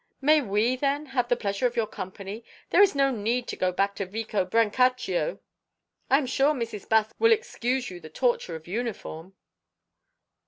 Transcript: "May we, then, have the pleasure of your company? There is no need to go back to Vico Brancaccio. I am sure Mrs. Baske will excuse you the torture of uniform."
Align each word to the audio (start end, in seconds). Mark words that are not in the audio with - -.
"May 0.19 0.41
we, 0.41 0.75
then, 0.75 1.05
have 1.05 1.27
the 1.29 1.35
pleasure 1.35 1.67
of 1.67 1.75
your 1.75 1.85
company? 1.85 2.43
There 2.71 2.81
is 2.81 2.95
no 2.95 3.11
need 3.11 3.47
to 3.49 3.55
go 3.55 3.71
back 3.71 3.93
to 3.97 4.05
Vico 4.07 4.43
Brancaccio. 4.45 5.37
I 6.09 6.17
am 6.17 6.25
sure 6.25 6.55
Mrs. 6.55 6.87
Baske 6.87 7.11
will 7.19 7.31
excuse 7.31 7.91
you 7.91 7.99
the 7.99 8.09
torture 8.09 8.55
of 8.55 8.65
uniform." 8.67 9.35